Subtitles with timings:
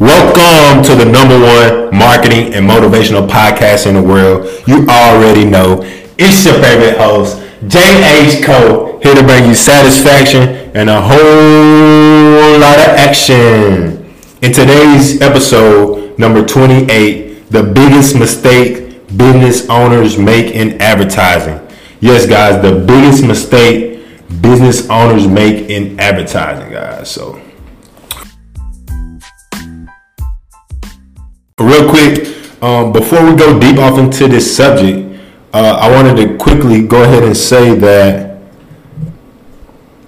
[0.00, 4.46] Welcome to the number one marketing and motivational podcast in the world.
[4.64, 5.80] You already know
[6.16, 7.36] it's your favorite host,
[7.66, 8.44] J.H.
[8.44, 14.14] Cole, here to bring you satisfaction and a whole lot of action.
[14.40, 21.58] In today's episode, number 28, the biggest mistake business owners make in advertising.
[21.98, 24.00] Yes, guys, the biggest mistake
[24.40, 27.10] business owners make in advertising, guys.
[27.10, 27.42] So,
[31.58, 35.20] real quick, um, before we go deep off into this subject,
[35.52, 38.28] uh, I wanted to quickly go ahead and say that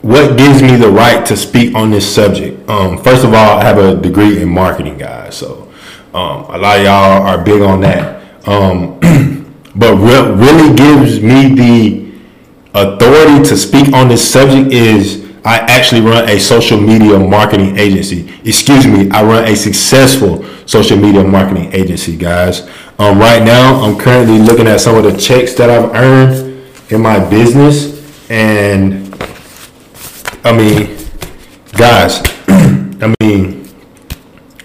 [0.02, 2.68] what gives me the right to speak on this subject?
[2.68, 5.36] Um, first of all, I have a degree in marketing, guys.
[5.36, 5.70] So
[6.14, 8.48] um, a lot of y'all are big on that.
[8.48, 8.98] Um,
[9.76, 12.12] but what really gives me the
[12.74, 18.32] authority to speak on this subject is I actually run a social media marketing agency.
[18.44, 22.68] Excuse me, I run a successful social media marketing agency, guys.
[22.98, 27.00] Um, right now, I'm currently looking at some of the checks that I've earned in
[27.00, 29.14] my business, and
[30.44, 30.96] I mean,
[31.72, 33.68] guys, I mean,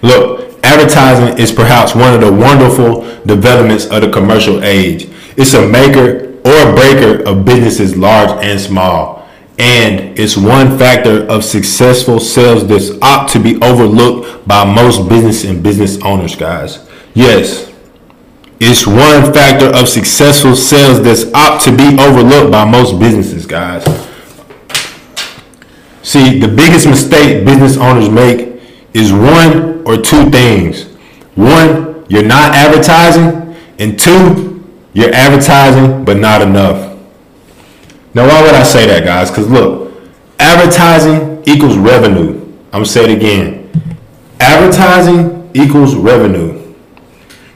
[0.02, 5.10] look, advertising is perhaps one of the wonderful developments of the commercial age.
[5.38, 9.25] It's a maker or a breaker of businesses large and small.
[9.58, 15.46] And it's one factor of successful sales that's ought to be overlooked by most business
[15.46, 16.90] and business owners, guys.
[17.14, 17.72] Yes,
[18.60, 23.84] it's one factor of successful sales that's ought to be overlooked by most businesses, guys.
[26.04, 28.62] See, the biggest mistake business owners make
[28.94, 30.84] is one or two things.
[31.36, 36.95] One, you're not advertising, and two, you're advertising but not enough.
[38.16, 39.30] Now, why would I say that, guys?
[39.30, 39.94] Because look,
[40.40, 42.42] advertising equals revenue.
[42.72, 43.70] I'm gonna say it again.
[44.40, 46.74] Advertising equals revenue.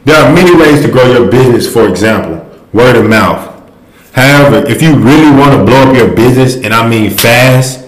[0.04, 3.48] There are many ways to grow your business, for example, word of mouth.
[4.12, 7.88] However, if you really want to blow up your business, and I mean fast,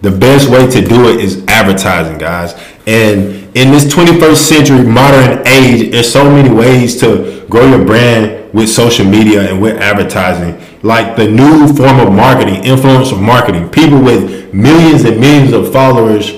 [0.00, 2.54] the best way to do it is advertising, guys.
[2.86, 8.45] And in this 21st century modern age, there's so many ways to grow your brand
[8.56, 13.68] with social media and with advertising like the new form of marketing, influencer marketing.
[13.68, 16.32] People with millions and millions of followers,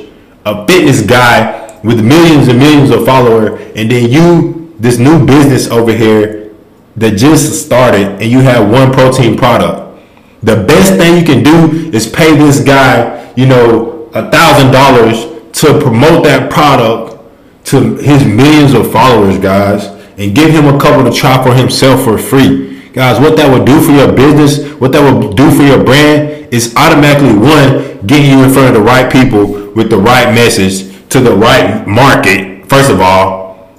[0.44, 5.68] a fitness guy with millions and millions of followers, and then you, this new business
[5.68, 6.52] over here
[6.96, 10.02] that just started, and you have one protein product.
[10.42, 15.22] The best thing you can do is pay this guy, you know, a thousand dollars
[15.60, 17.22] to promote that product
[17.66, 22.04] to his millions of followers, guys, and give him a couple to try for himself
[22.04, 22.68] for free
[22.98, 26.52] Guys, what that would do for your business, what that would do for your brand
[26.52, 31.08] is automatically one, getting you in front of the right people with the right message
[31.10, 33.70] to the right market, first of all.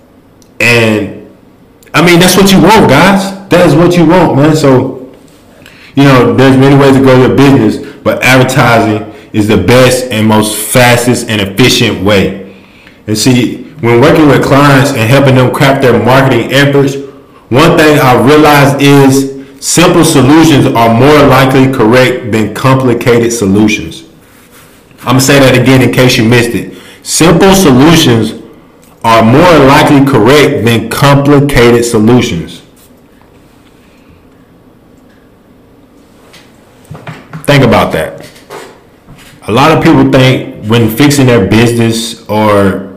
[0.62, 1.30] And
[1.94, 3.50] I mean, that's what you want, guys.
[3.50, 4.56] That is what you want, man.
[4.56, 5.12] So,
[5.96, 10.26] you know, there's many ways to grow your business, but advertising is the best and
[10.26, 12.56] most fastest and efficient way.
[13.06, 16.96] And see, when working with clients and helping them craft their marketing efforts,
[17.50, 24.04] one thing I realized is simple solutions are more likely correct than complicated solutions.
[25.00, 26.78] I'm gonna say that again in case you missed it.
[27.04, 28.44] Simple solutions
[29.04, 32.62] are more likely correct than complicated solutions.
[37.46, 38.30] Think about that.
[39.48, 42.89] A lot of people think when fixing their business or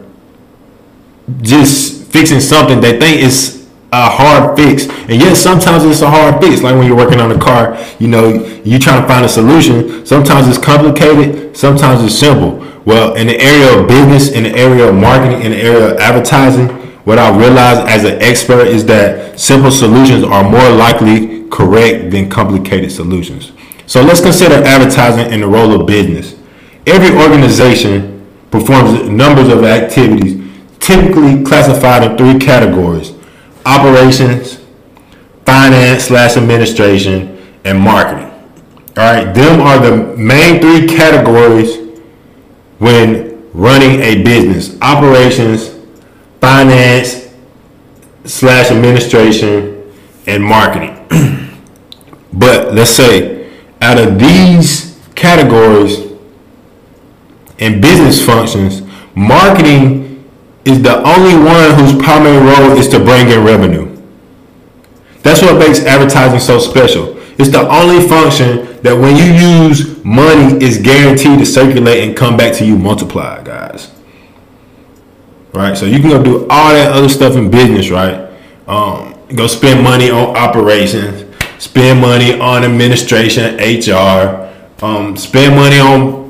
[1.41, 3.63] just fixing something, they think it's
[3.93, 4.89] a hard fix.
[4.89, 6.63] And yes, sometimes it's a hard fix.
[6.63, 8.29] Like when you're working on a car, you know,
[8.65, 10.05] you're trying to find a solution.
[10.07, 12.59] Sometimes it's complicated, sometimes it's simple.
[12.85, 15.99] Well, in the area of business, in the area of marketing, in the area of
[15.99, 16.69] advertising,
[17.05, 22.31] what I realized as an expert is that simple solutions are more likely correct than
[22.31, 23.53] complicated solutions.
[23.87, 26.39] So let's consider advertising in the role of business.
[26.87, 30.43] Every organization performs numbers of activities
[30.83, 33.15] typically classified in three categories
[33.65, 34.61] operations,
[35.47, 38.29] finance slash administration, and marketing.
[38.97, 41.79] All right, them are the main three categories
[42.79, 45.71] when running a business: operations,
[46.41, 47.33] finance
[48.25, 49.93] slash administration,
[50.27, 50.99] and marketing.
[52.33, 53.51] but let's say
[53.81, 56.13] out of these categories
[57.59, 58.83] and business functions,
[59.15, 60.02] marketing
[60.65, 63.89] is the only one whose primary role is to bring in revenue.
[65.23, 67.19] That's what makes advertising so special.
[67.39, 69.25] It's the only function that when you
[69.69, 73.93] use money is guaranteed to circulate and come back to you multiplied, guys.
[75.53, 75.77] right?
[75.77, 78.29] So you can go do all that other stuff in business, right?
[78.67, 81.25] Um, go spend money on operations,
[81.59, 84.51] spend money on administration, HR,
[84.85, 86.22] um, spend money on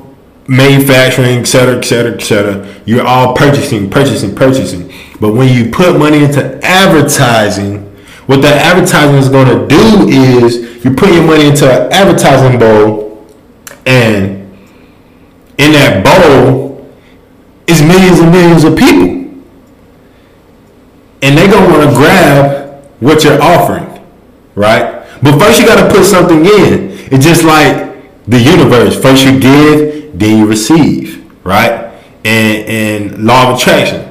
[0.47, 2.81] manufacturing, et cetera, et cetera, et cetera.
[2.85, 4.91] You're all purchasing, purchasing, purchasing.
[5.19, 7.89] But when you put money into advertising,
[8.25, 12.59] what that advertising is going to do is you put your money into an advertising
[12.59, 13.27] bowl,
[13.85, 14.51] and
[15.57, 16.89] in that bowl
[17.67, 19.21] is millions and millions of people.
[21.21, 23.87] And they're going to want to grab what you're offering,
[24.55, 25.05] right?
[25.21, 26.91] But first you got to put something in.
[27.13, 29.01] It's just like the universe.
[29.01, 31.91] First you give, then you receive, right?
[32.25, 34.01] And, and law of attraction,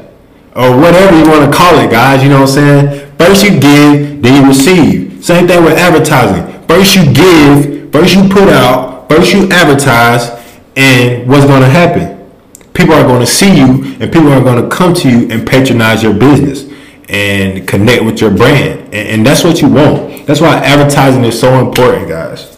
[0.54, 2.22] or whatever you want to call it, guys.
[2.22, 3.16] You know what I'm saying?
[3.16, 5.24] First you give, then you receive.
[5.24, 6.66] Same thing with advertising.
[6.66, 10.30] First you give, first you put out, first you advertise,
[10.76, 12.30] and what's going to happen?
[12.74, 15.46] People are going to see you, and people are going to come to you and
[15.46, 16.70] patronize your business
[17.08, 18.80] and connect with your brand.
[18.86, 20.26] And, and that's what you want.
[20.26, 22.51] That's why advertising is so important, guys.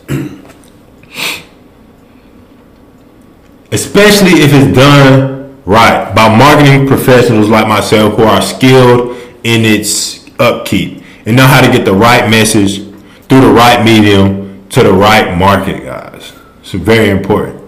[3.75, 10.31] Especially if it's done right by marketing professionals like myself who are skilled in its
[10.39, 12.85] upkeep and know how to get the right message
[13.29, 16.33] through the right medium to the right market, guys.
[16.61, 17.61] It's very important.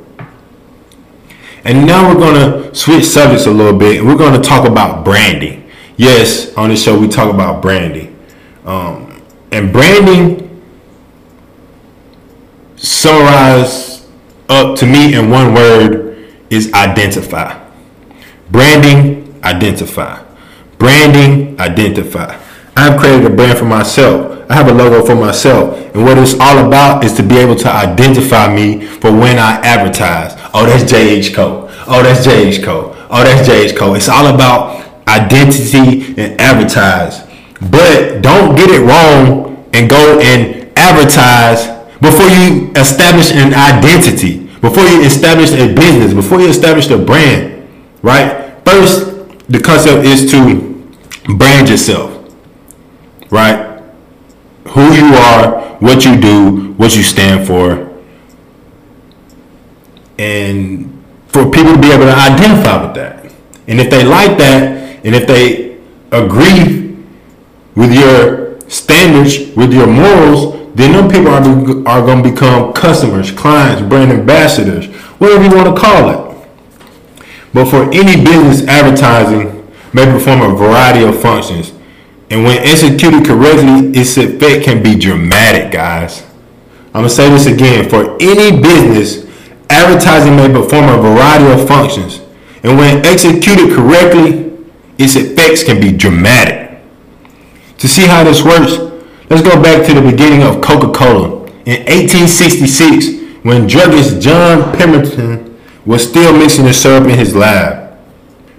[1.64, 4.68] And now we're going to switch subjects a little bit and we're going to talk
[4.68, 5.68] about branding.
[5.96, 8.16] Yes, on this show we talk about branding.
[8.64, 9.20] Um,
[9.50, 10.62] and branding
[12.76, 13.95] summarized
[14.48, 17.62] up to me in one word is identify.
[18.50, 20.22] Branding, identify.
[20.78, 22.40] Branding, identify.
[22.76, 24.48] I've created a brand for myself.
[24.50, 25.76] I have a logo for myself.
[25.94, 29.60] And what it's all about is to be able to identify me for when I
[29.64, 30.34] advertise.
[30.54, 31.68] Oh, that's JH Cole.
[31.88, 32.94] Oh, that's JH Cole.
[33.10, 33.94] Oh, that's JH Cole.
[33.94, 37.22] It's all about identity and advertise.
[37.60, 44.84] But don't get it wrong and go and advertise before you establish an identity, before
[44.84, 47.68] you establish a business, before you establish a brand,
[48.02, 48.54] right?
[48.64, 50.92] First, the concept is to
[51.36, 52.12] brand yourself,
[53.30, 53.82] right?
[54.68, 57.92] Who you are, what you do, what you stand for,
[60.18, 60.92] and
[61.28, 63.32] for people to be able to identify with that.
[63.68, 65.78] And if they like that, and if they
[66.10, 66.96] agree
[67.74, 73.30] with your standards, with your morals, then them people are, are going to become customers,
[73.30, 74.86] clients, brand ambassadors,
[75.18, 76.48] whatever you want to call it.
[77.54, 81.72] But for any business, advertising may perform a variety of functions.
[82.28, 86.22] And when executed correctly, its effect can be dramatic, guys.
[86.88, 87.88] I'm going to say this again.
[87.88, 89.24] For any business,
[89.70, 92.20] advertising may perform a variety of functions.
[92.62, 94.52] And when executed correctly,
[94.98, 96.82] its effects can be dramatic.
[97.78, 98.76] To see how this works,
[99.30, 101.46] let's go back to the beginning of Coca-Cola.
[101.66, 107.96] In 1866, when druggist John Pemberton was still mixing the syrup in his lab.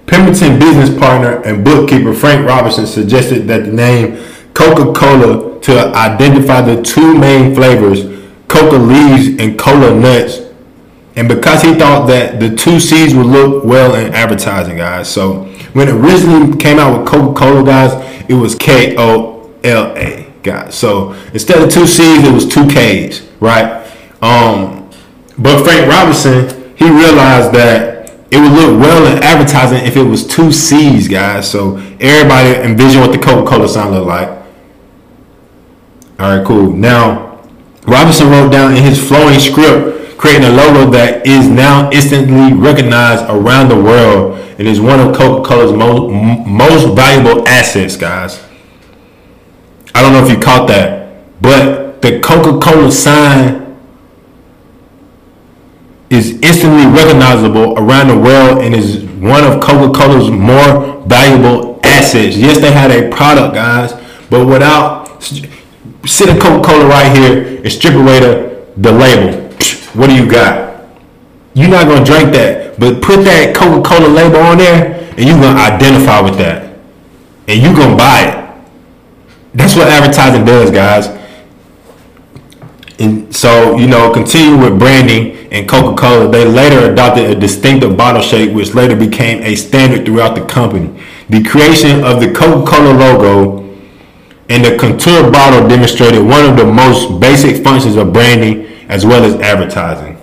[0.07, 4.23] Pemberton business partner and bookkeeper Frank Robinson suggested that the name
[4.53, 8.05] Coca-Cola to identify the two main flavors,
[8.47, 10.39] coca leaves and cola nuts.
[11.17, 15.09] And because he thought that the two C's would look well in advertising, guys.
[15.09, 17.91] So when it originally came out with Coca-Cola, guys,
[18.29, 20.26] it was K-O-L-A,
[20.73, 23.85] So instead of two C's, it was two K's, right?
[24.21, 24.89] Um,
[25.37, 30.25] but Frank Robinson, he realized that it would look well in advertising if it was
[30.25, 31.49] two C's, guys.
[31.49, 34.29] So everybody envision what the Coca-Cola sign looked like.
[36.19, 36.71] All right, cool.
[36.71, 37.39] Now,
[37.85, 43.23] Robinson wrote down in his flowing script, creating a logo that is now instantly recognized
[43.29, 48.43] around the world and is one of Coca-Cola's most, most valuable assets, guys.
[49.97, 53.75] I don't know if you caught that, but the Coca-Cola sign
[56.11, 62.37] is instantly recognizable around the world and is one of Coca-Cola's more valuable assets.
[62.37, 63.93] Yes, they had a product, guys,
[64.29, 69.47] but without sit a Coca-Cola right here and strip away the, the label.
[69.97, 70.85] What do you got?
[71.55, 75.59] You're not gonna drink that, but put that Coca-Cola label on there, and you're gonna
[75.59, 76.77] identify with that,
[77.47, 78.46] and you're gonna buy it.
[79.57, 81.07] That's what advertising does, guys.
[82.99, 86.31] And so, you know, continue with branding and Coca-Cola.
[86.31, 91.03] They later adopted a distinctive bottle shape, which later became a standard throughout the company.
[91.29, 93.63] The creation of the Coca-Cola logo
[94.49, 99.23] and the contour bottle demonstrated one of the most basic functions of branding as well
[99.23, 100.17] as advertising.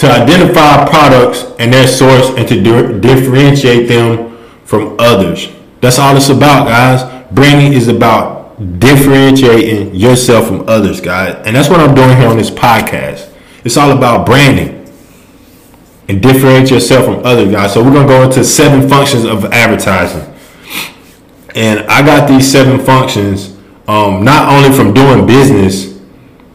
[0.00, 5.48] to identify products and their source and to di- differentiate them from others.
[5.80, 7.02] That's all it's about, guys.
[7.32, 11.42] Branding is about differentiating yourself from others, guys.
[11.46, 13.32] And that's what I'm doing here on this podcast.
[13.64, 14.80] It's all about branding
[16.08, 17.72] and differentiate yourself from other guys.
[17.72, 20.26] So we're gonna go into seven functions of advertising.
[21.54, 23.56] And I got these seven functions
[23.88, 25.98] um, not only from doing business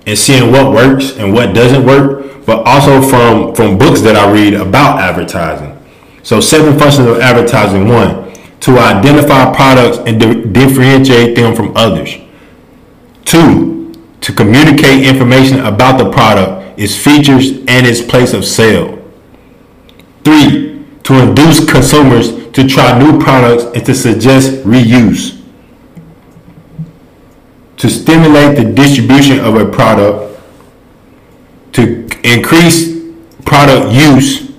[0.05, 4.31] and seeing what works and what doesn't work, but also from from books that I
[4.31, 5.71] read about advertising.
[6.23, 7.87] So seven functions of advertising.
[7.87, 8.24] One,
[8.65, 12.15] to identify products and di- differentiate them from others.
[13.23, 18.99] Two, to communicate information about the product, its features, and its place of sale.
[20.23, 25.39] Three, to induce consumers to try new products and to suggest reuse.
[27.77, 30.41] To stimulate the distribution of a product,
[31.73, 33.13] to increase
[33.45, 34.51] product use.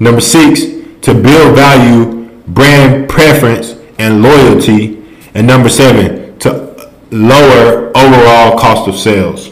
[0.00, 0.62] Number six,
[1.02, 2.19] to build value,
[2.54, 5.02] brand preference, and loyalty.
[5.34, 9.48] And number seven, to lower overall cost of sales.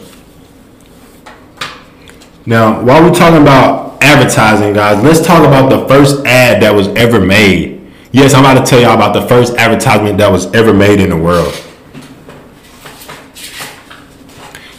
[2.45, 6.87] Now, while we're talking about advertising, guys, let's talk about the first ad that was
[6.89, 7.91] ever made.
[8.11, 11.11] Yes, I'm about to tell y'all about the first advertisement that was ever made in
[11.11, 11.53] the world.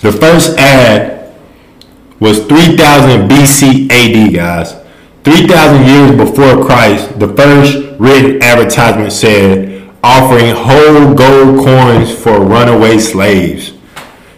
[0.01, 1.33] The first ad
[2.19, 4.80] was 3000 BC AD, guys.
[5.25, 12.99] 3000 years before Christ, the first written advertisement said, offering whole gold coins for runaway
[12.99, 13.75] slaves.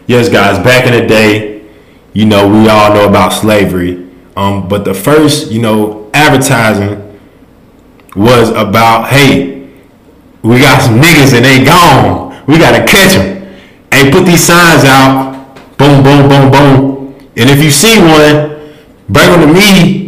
[0.07, 1.71] Yes, guys, back in the day,
[2.13, 4.09] you know, we all know about slavery.
[4.37, 7.19] Um, but the first, you know, advertising
[8.17, 9.71] was about, hey,
[10.43, 12.45] we got some niggas and they gone.
[12.47, 13.57] We gotta catch them.
[13.93, 15.57] Hey, put these signs out.
[15.79, 17.15] Boom, boom, boom, boom.
[17.37, 18.75] And if you see one,
[19.09, 20.02] bring them to me.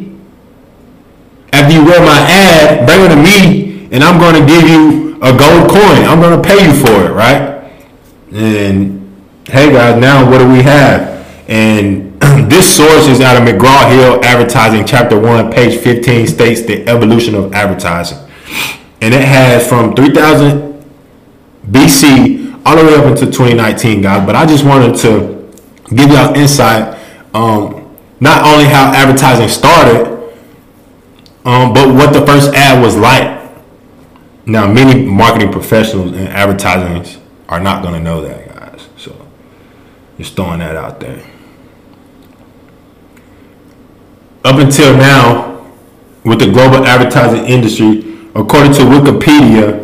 [1.55, 5.31] After you read my ad, bring them to me, and I'm gonna give you a
[5.31, 6.05] gold coin.
[6.05, 7.71] I'm gonna pay you for it, right?
[8.33, 11.25] And hey guys, now what do we have?
[11.49, 12.21] And
[12.51, 17.37] this source is out of McGraw Hill Advertising, Chapter 1, page 15, states the evolution
[17.37, 18.19] of advertising.
[19.01, 20.85] And it has from 3000
[21.71, 24.27] BC all the way up into 2019, guys.
[24.27, 25.55] But I just wanted to
[25.95, 26.99] give y'all insight,
[27.33, 30.14] um, not only how advertising started,
[31.45, 33.43] um, but what the first ad was like.
[34.47, 38.89] Now, many marketing professionals and advertisers are not going to know that, guys.
[38.99, 39.27] So,
[40.19, 41.25] just throwing that out there.
[44.45, 45.73] Up until now,
[46.25, 49.81] with the global advertising industry, according to Wikipedia,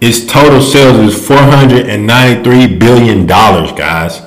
[0.00, 4.20] its total sales is 493 billion dollars, guys.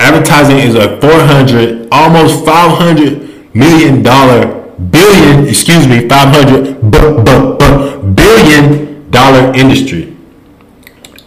[0.00, 4.59] Advertising is a 400, almost 500 million dollar
[4.90, 10.16] billion, excuse me, 500 b- b- b- billion dollar industry.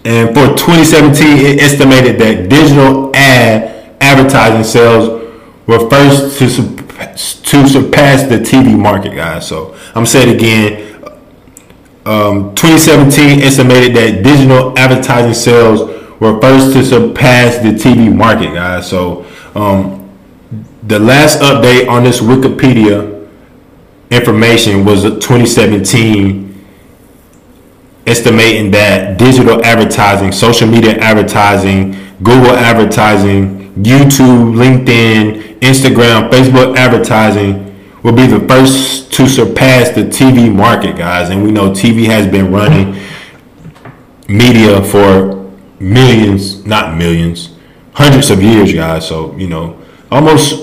[0.05, 5.22] And for 2017, it estimated that digital ad advertising sales
[5.65, 9.48] were first to surpass, to surpass the TV market, guys.
[9.48, 10.89] So I'm saying it again.
[12.05, 18.89] Um, 2017 estimated that digital advertising sales were first to surpass the TV market, guys.
[18.89, 20.10] So um,
[20.83, 23.12] the last update on this Wikipedia
[24.13, 26.43] information was 2017
[28.05, 31.91] estimating that digital advertising, social media advertising,
[32.22, 40.53] Google advertising, YouTube, LinkedIn, Instagram, Facebook advertising will be the first to surpass the TV
[40.53, 41.29] market, guys.
[41.29, 43.00] And we know TV has been running
[44.27, 47.55] media for millions, not millions,
[47.93, 49.08] hundreds of years, guys.
[49.08, 50.62] So, you know, almost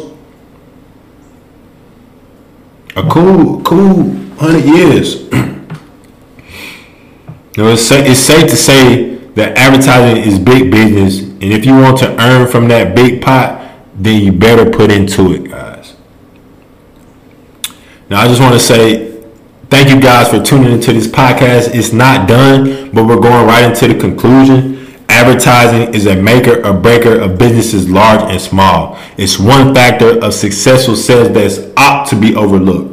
[3.04, 5.28] a cool, cool hundred years.
[7.57, 11.66] You know, it's, sa- it's safe to say that advertising is big business, and if
[11.66, 15.97] you want to earn from that big pot, then you better put into it, guys.
[18.09, 19.21] Now, I just want to say
[19.69, 21.75] thank you guys for tuning into this podcast.
[21.75, 24.97] It's not done, but we're going right into the conclusion.
[25.09, 28.97] Advertising is a maker or breaker of businesses large and small.
[29.19, 32.89] It's one factor of successful sales that's ought to be overlooked.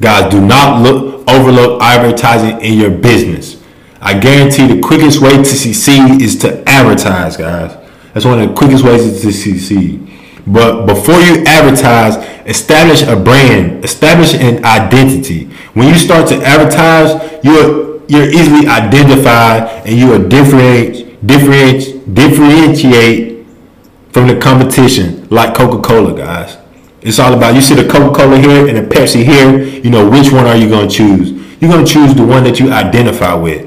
[0.00, 3.62] Guys, do not look overlook advertising in your business.
[4.00, 7.76] I guarantee the quickest way to succeed is to advertise, guys.
[8.14, 10.08] That's one of the quickest ways to succeed.
[10.46, 15.44] But before you advertise, establish a brand, establish an identity.
[15.74, 23.46] When you start to advertise, you're you're easily identified and you are differentiate differentiate differentiate
[24.10, 26.56] from the competition like Coca-Cola, guys.
[27.08, 29.64] It's all about you see the Coca-Cola here and the Pepsi here.
[29.64, 31.30] You know which one are you gonna choose?
[31.58, 33.64] You're gonna choose the one that you identify with.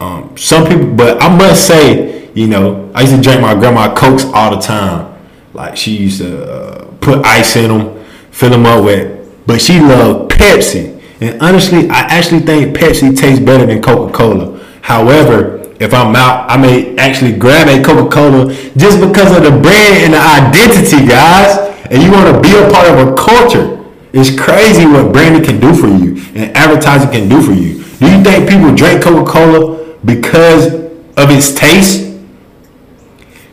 [0.00, 3.94] Um, some people, but I must say, you know, I used to drink my grandma
[3.94, 5.14] cokes all the time.
[5.52, 9.80] Like she used to uh, put ice in them, fill them up with, but she
[9.80, 10.98] loved Pepsi.
[11.20, 14.64] And honestly, I actually think Pepsi tastes better than Coca Cola.
[14.80, 19.50] However, if I'm out, I may actually grab a Coca Cola just because of the
[19.50, 21.67] brand and the identity, guys.
[21.90, 23.74] And you want to be a part of a culture.
[24.12, 27.84] It's crazy what branding can do for you and advertising can do for you.
[27.98, 32.16] Do you think people drink Coca Cola because of its taste?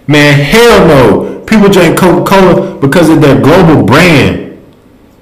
[0.08, 1.44] Man, hell no.
[1.46, 4.62] People drink Coca Cola because of their global brand,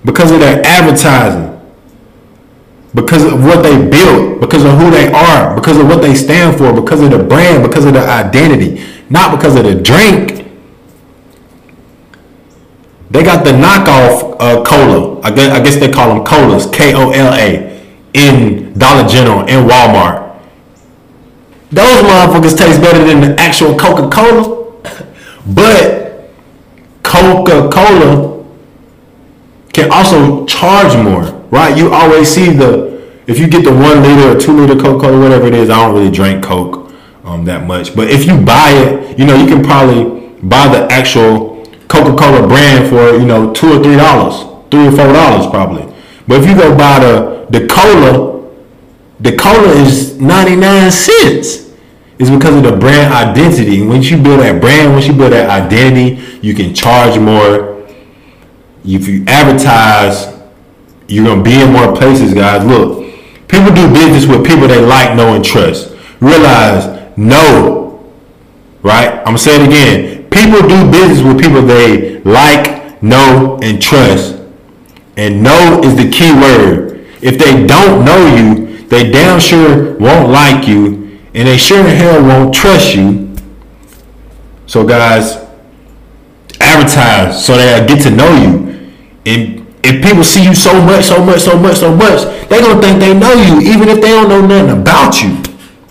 [0.03, 1.53] because of their advertising
[2.96, 6.58] because of what they built, because of who they are, because of what they stand
[6.58, 10.42] for, because of the brand, because of their identity, not because of the drink.
[13.13, 15.22] They got the knockoff uh, cola.
[15.22, 17.82] I guess, I guess they call them colas, K O L A,
[18.13, 20.41] in Dollar General, in Walmart.
[21.72, 24.74] Those motherfuckers taste better than the actual Coca Cola.
[25.53, 26.29] but
[27.03, 28.43] Coca Cola
[29.72, 31.77] can also charge more right?
[31.77, 32.91] You always see the
[33.27, 35.70] if you get the one liter or two liter Coca Cola, whatever it is.
[35.70, 36.91] I don't really drink Coke
[37.24, 40.91] um, that much, but if you buy it, you know you can probably buy the
[40.91, 41.52] actual
[41.93, 44.35] Coca Cola brand for you know two or three dollars,
[44.71, 45.85] three or four dollars probably.
[46.27, 48.50] But if you go buy the the cola,
[49.19, 51.71] the cola is ninety nine cents.
[52.17, 53.85] It's because of the brand identity.
[53.85, 57.71] Once you build that brand, once you build that identity, you can charge more.
[58.85, 60.33] If you advertise
[61.07, 62.65] you're gonna be in more places, guys.
[62.65, 63.03] Look,
[63.47, 65.95] people do business with people they like, know, and trust.
[66.19, 68.03] Realize, no,
[68.81, 69.19] right?
[69.19, 70.12] I'm gonna say it again.
[70.33, 74.41] People do business with people they like, know, and trust.
[75.15, 77.05] And know is the key word.
[77.21, 81.95] If they don't know you, they damn sure won't like you, and they sure in
[81.95, 83.36] hell won't trust you.
[84.65, 85.38] So, guys,
[86.60, 88.91] advertise so they get to know you.
[89.25, 92.81] And if people see you so much, so much, so much, so much, they're gonna
[92.81, 95.38] think they know you, even if they don't know nothing about you.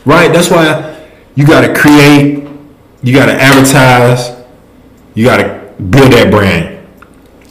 [0.05, 0.33] Right?
[0.33, 2.42] That's why you gotta create,
[3.03, 4.45] you gotta advertise,
[5.15, 6.87] you gotta build that brand.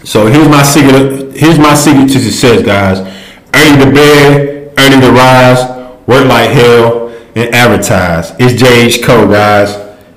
[0.04, 1.36] So here's my secret.
[1.36, 3.00] Here's my secret to success, guys.
[3.54, 5.60] Earning the bed, earning the rise,
[6.08, 8.32] work like hell, and advertise.
[8.40, 9.76] It's JH Cole, guys,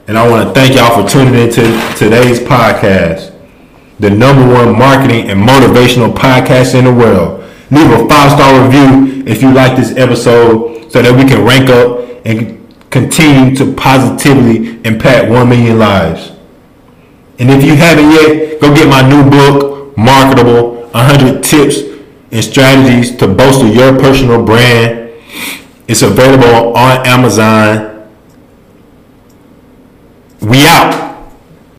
[0.09, 1.63] and I want to thank y'all for tuning into
[1.97, 3.35] today's podcast
[4.01, 7.41] the number one marketing and motivational podcast in the world.
[7.71, 11.71] Leave a five star review if you like this episode so that we can rank
[11.71, 12.64] up and
[12.95, 16.31] continue to positively impact 1 million lives.
[17.41, 21.81] And if you haven't yet, go get my new book, Marketable 100 Tips
[22.31, 25.11] and Strategies to Bolster Your Personal Brand.
[25.89, 28.09] It's available on Amazon.
[30.41, 31.04] We out.